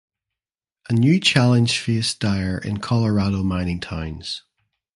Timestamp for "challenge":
1.19-1.77